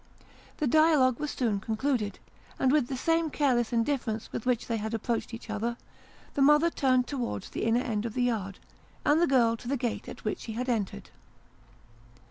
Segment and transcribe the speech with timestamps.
[0.57, 2.17] The dialogue was soon concluded;
[2.57, 5.77] and with the same careless indifference with which they had approached each other,
[6.33, 7.25] the mother turned Its Women.
[7.27, 8.57] 151 towards the inner end of the yard,
[9.05, 11.11] and the girl to the gate at which she had entered.